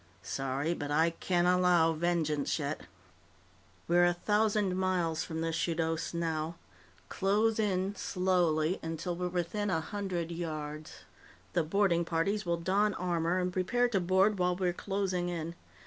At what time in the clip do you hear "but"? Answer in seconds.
0.73-0.89